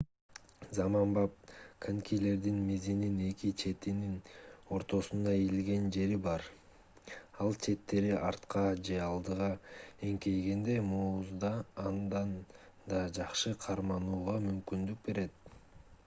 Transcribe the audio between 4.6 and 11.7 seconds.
ортосунда ийилген жери бар ал четтери артка же алдыга эңкейгенде музда